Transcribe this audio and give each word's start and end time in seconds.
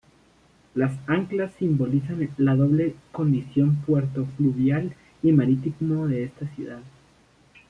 Las 0.73 0.93
anclas 1.07 1.53
simbolizan 1.59 2.27
la 2.39 2.55
doble 2.55 2.95
condición 3.11 3.75
puerto 3.85 4.25
fluvial 4.35 4.95
y 5.21 5.31
marítimo 5.31 6.07
de 6.07 6.23
esta 6.23 6.47
ciudad. 6.55 6.81